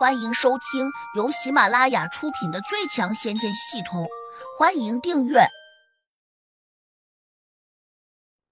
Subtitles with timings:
[0.00, 4.04] 欢迎收听由喜马拉雅出品的《最强仙剑系统》，
[4.58, 5.40] 欢迎订阅。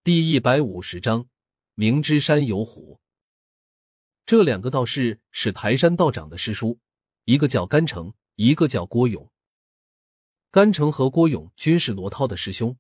[0.05, 1.27] 第一百五十章，
[1.75, 3.01] 明知山有虎。
[4.27, 6.81] 这两个道士是台山道长的师叔，
[7.25, 9.33] 一个叫甘城，一个叫郭勇。
[10.51, 12.77] 甘城和郭勇均是罗涛的师兄。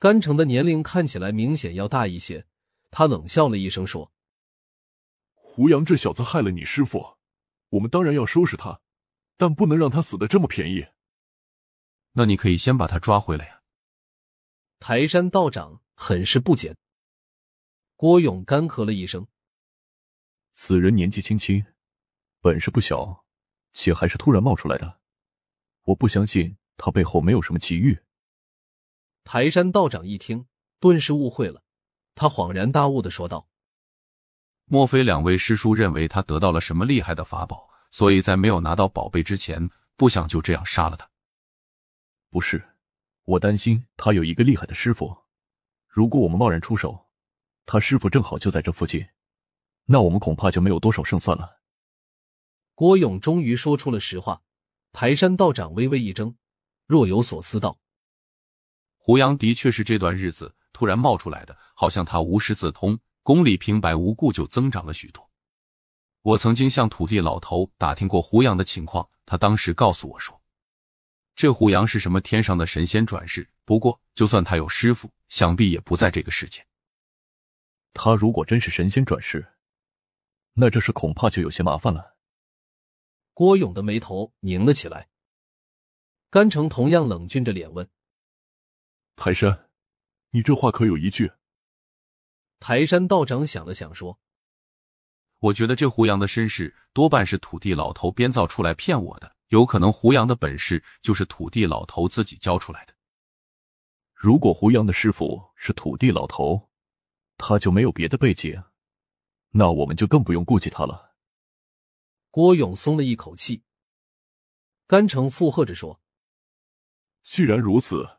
[0.00, 2.44] 甘城的年龄看起来明显要大一些，
[2.90, 4.10] 他冷笑了一声说
[5.32, 7.14] ：“胡杨这小子害了你师傅。”
[7.76, 8.80] 我们当然要收拾他，
[9.36, 10.86] 但不能让他死的这么便宜。
[12.12, 13.62] 那你可以先把他抓回来呀。
[14.78, 16.74] 台山道长很是不解。
[17.94, 19.26] 郭勇干咳了一声
[20.52, 21.64] ：“此人年纪轻轻，
[22.40, 23.24] 本事不小，
[23.72, 25.00] 且还是突然冒出来的。
[25.82, 27.98] 我不相信他背后没有什么奇遇。”
[29.24, 30.46] 台山道长一听，
[30.80, 31.62] 顿时误会了，
[32.14, 33.50] 他恍然大悟的说道。
[34.68, 41.08] 莫非两位师叔认为他得到了什么厉害的法宝，所以在没有拿到宝贝之前，不想就这样杀了他？
[42.30, 42.62] 不是，
[43.24, 45.16] 我担心他有一个厉害的师傅。
[45.86, 47.06] 如果我们贸然出手，
[47.64, 49.06] 他师傅正好就在这附近，
[49.84, 51.60] 那我们恐怕就没有多少胜算了。
[52.74, 54.42] 郭勇终于说出了实话。
[54.92, 56.34] 台山道长微微一怔，
[56.86, 57.78] 若有所思道
[58.98, 65.28] ：“胡杨的确是这段日子突然冒出来的，好像他无师自通。”功力平白无故就增长了许多。
[66.22, 70.40] 我曾经向土地老头打听过胡杨的情况，他当时告诉我说，
[71.34, 73.50] 这胡杨是什么天上的神仙转世。
[73.64, 76.64] 不过，就算他有师傅，想必也不在这个世界。
[77.92, 79.44] 他如果真是神仙转世，
[80.52, 82.16] 那这事恐怕就有些麻烦了。
[83.34, 85.08] 郭勇的眉头拧了起来。
[86.30, 87.90] 甘城同样冷峻着脸问
[89.16, 89.68] ：“泰山，
[90.30, 91.32] 你这话可有依据？”
[92.58, 94.18] 台山道长想了想，说
[95.38, 102.94] ：“我觉得这胡杨的身世多半是土地老头编造出来骗我的，有可能胡杨的本事就是土地老头自己教出来的。
[104.14, 106.70] 如果胡杨的师傅是土地老头，
[107.36, 108.64] 他就没有别的背景，
[109.50, 111.14] 那我们就更不用顾忌他了。”
[112.32, 113.62] 郭勇松了一口气。
[114.86, 116.00] 甘城附和着说
[117.22, 118.18] ：“既然如此，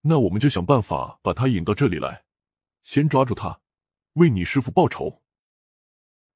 [0.00, 2.24] 那我们就想办法把他引到这里来，
[2.82, 3.60] 先抓住他。”
[4.18, 5.22] 为你师傅报仇。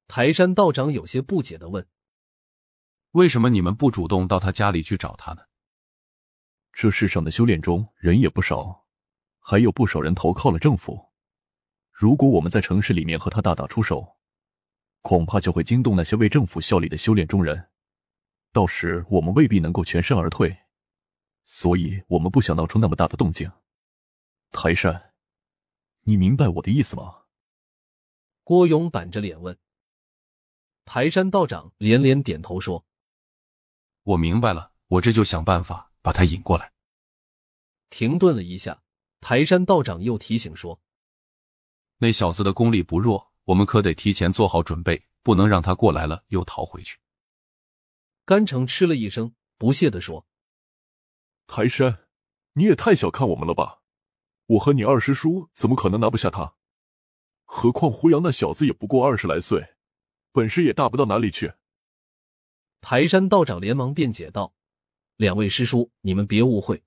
[0.06, 1.84] 台山道长有些不解的问
[3.12, 5.42] ：“为什么你们不主动到他家里去找他呢？”
[6.72, 8.86] 这世上的修炼中人也不少，
[9.40, 11.10] 还有不少人投靠了政府。
[11.90, 14.16] 如果我们在城市里面和他大打出手，
[15.00, 17.68] 恐怕就会惊动那些为政府效力的修炼中人，
[18.52, 20.56] 到时我们未必能够全身而退。
[21.44, 23.50] 所以我们不想闹出那么大的动静。
[24.52, 25.14] 台山，
[26.02, 27.21] 你明白我的意思吗？
[28.44, 29.56] 郭勇板着脸问
[30.84, 32.84] ：“台山道长连连点头说
[34.02, 36.72] ：‘我明白了，我这就想办法把他引过来。’”
[37.88, 38.82] 停顿了一下，
[39.20, 40.80] 台山道长又提醒说
[41.98, 46.98] ：“那小子的功力不弱，我们可得提前做好准备，不能让他过来了又逃回去。”
[48.26, 50.26] 甘城嗤了一声，不屑的说
[51.46, 52.08] ：“台山，
[52.54, 53.82] 你也太小看我们了吧？
[54.46, 56.54] 我和你二师叔怎么可能拿不下他？”
[57.54, 59.74] 何况胡杨那小子也不过二十来岁，
[60.32, 61.52] 本事也大不到哪里去。
[62.80, 64.54] 台山道长连忙辩解道
[65.16, 66.82] ：“两位师叔，你们别误会，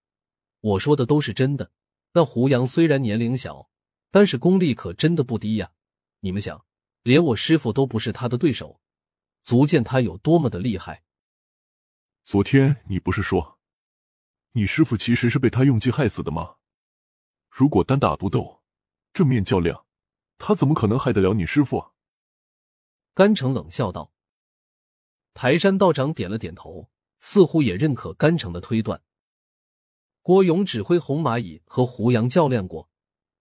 [0.62, 1.72] 我说的都是真的。
[2.14, 3.70] 那胡杨虽然年龄小，
[4.10, 5.72] 但是功力可真的不低呀。
[6.22, 6.66] 你们想，
[7.04, 8.82] 连我师傅都不是他的对手，
[9.44, 11.04] 足见他有多么的厉害。
[12.26, 13.60] 昨天你不是说，
[14.54, 16.56] 你师傅其实是被他用计害死的吗？
[17.52, 18.64] 如果单打独斗，
[19.14, 19.80] 正面较量。”
[20.38, 21.92] 他怎么可能害得了你师傅？
[23.14, 24.12] 甘城冷笑道。
[25.34, 29.02] 台山道长点了点头，似乎也认可甘城的推断。
[30.22, 32.90] 郭勇指挥红蚂蚁和胡杨较量过，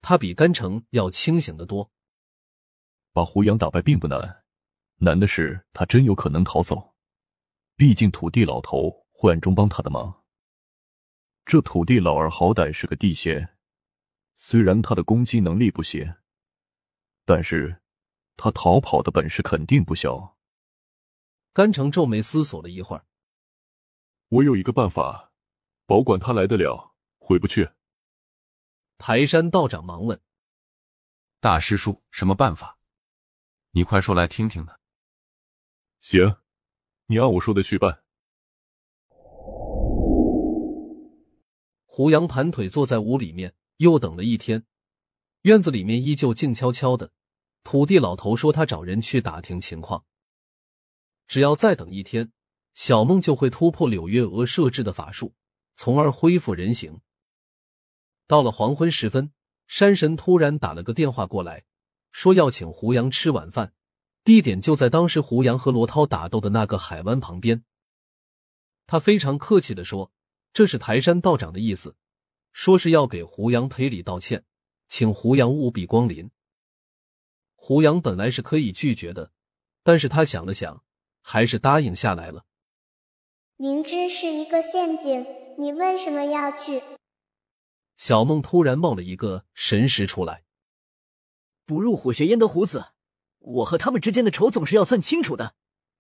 [0.00, 1.91] 他比甘城要清醒的多。
[3.12, 4.44] 把胡杨打败并不难，
[4.97, 6.94] 难的是他真有可能逃走。
[7.76, 10.23] 毕竟土地老头会暗中帮他的忙。
[11.44, 13.56] 这土地老儿好歹是个地仙，
[14.35, 16.14] 虽然他的攻击能力不行。
[17.25, 17.81] 但是，
[18.37, 20.37] 他逃跑的本事肯定不小。
[21.53, 23.06] 甘城皱眉思索了一会儿，
[24.29, 25.32] 我有一个办法，
[25.87, 27.71] 保管他来得了，回不去。
[28.99, 30.21] 台山道长忙问
[31.41, 32.79] ：“大师叔，什么办法？
[33.71, 34.75] 你快说来听听呢。”
[36.00, 36.37] 行，
[37.06, 38.03] 你按我说的去办。
[41.87, 44.67] 胡杨盘腿坐在屋里面，又等了一天。
[45.44, 47.12] 院子里面依旧静悄悄的。
[47.64, 50.05] 土地老头说他找人去打听情况。
[51.26, 52.32] 只要再等一天，
[52.73, 55.35] 小梦就会突破柳月娥设置的法术，
[55.75, 57.00] 从而恢复人形。
[58.26, 59.32] 到了黄昏时分，
[59.67, 61.64] 山神突然打了个电话过来，
[62.11, 63.75] 说要请胡杨吃晚饭，
[64.25, 67.64] 地点就在当时胡杨和罗涛打斗的那个海湾旁边。
[68.87, 70.11] 他非常客气的说
[70.55, 71.97] ：“这是台山道长的意思，
[72.52, 74.44] 说是要给胡杨赔礼道歉，
[74.87, 76.31] 请胡杨务必光临。”
[77.57, 79.33] 胡杨本来是可以拒绝的，
[79.83, 80.85] 但是他想了想，
[81.23, 82.45] 还是答应下来了。
[83.57, 85.27] 明知是一个陷阱，
[85.59, 86.83] 你为什么要去？
[87.97, 90.43] 小梦突然冒了一个神识出来。
[91.65, 92.89] 不入虎穴焉得虎子，
[93.39, 95.55] 我和他们之间的仇总是要算清楚的。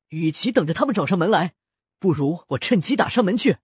[0.08, 1.54] 与其等着他们找上门来，
[1.98, 3.56] 不如我趁机打上门去。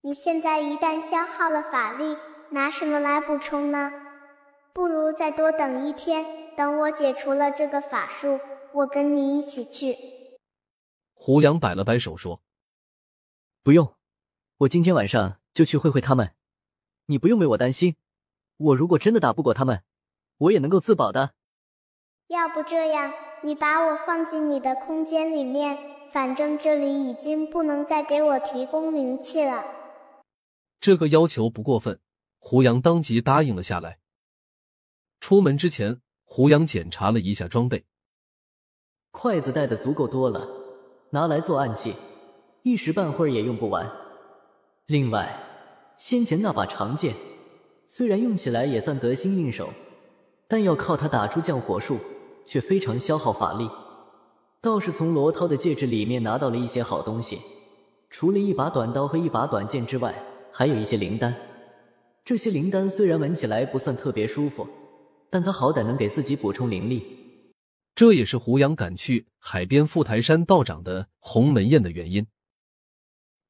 [0.00, 2.16] 你现在一旦消耗了法力，
[2.50, 3.92] 拿什么来补充呢？
[4.78, 6.24] 不如再多等一天。
[6.56, 8.38] 等我解除了这个法术，
[8.72, 9.98] 我跟你一起去。
[11.14, 12.40] 胡杨摆了摆手说
[13.64, 13.92] ：“不用，
[14.58, 16.32] 我今天晚上就去会会他们。
[17.06, 17.96] 你不用为我担心，
[18.56, 19.82] 我如果真的打不过他们，
[20.38, 21.32] 我也能够自保的。
[22.28, 25.76] 要不这样，你把我放进你的空间里面，
[26.12, 29.64] 反正这里已经不能再给我提供灵气了。”
[30.78, 31.98] 这个要求不过分，
[32.38, 33.98] 胡杨当即答应了下来。
[35.28, 36.00] 出门之前。
[36.24, 37.84] 胡杨检查了一下装备，
[39.10, 40.48] 筷子带的足够多了，
[41.10, 41.94] 拿来做暗器，
[42.62, 43.86] 一时半会儿也用不完。
[44.86, 45.38] 另外，
[45.98, 47.14] 先前那把长剑，
[47.86, 49.68] 虽然用起来也算得心应手，
[50.48, 51.98] 但要靠它打出降火术，
[52.46, 53.68] 却非常消耗法力。
[54.62, 57.38] 倒是从罗涛的戒指里面拿到了一些好东西，
[58.08, 60.14] 除了一把短刀和一把短剑之外，
[60.50, 61.34] 还有一些灵丹。
[62.24, 64.66] 这些灵丹虽然闻起来不算特别舒服。
[65.30, 67.04] 但他好歹能给自己补充灵力，
[67.94, 72.26] 这也是胡杨赶去海边富台山道长的鸿门宴的原因。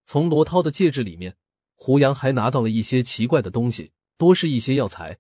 [0.05, 1.37] 从罗涛的戒指里面，
[1.75, 5.19] 胡杨还拿到了一些奇怪的东西，多是一些药材，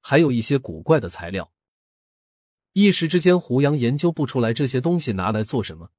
[0.00, 1.52] 还有一些古怪的材料。
[2.72, 5.90] 一时之间，胡杨研究不出来这些东西拿来做什么，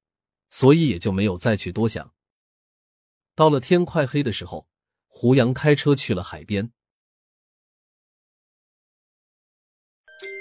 [0.48, 2.14] 所以也就没有再去多想。
[3.34, 4.68] 到了天快黑的时候，
[5.08, 6.72] 胡杨开车去了海边。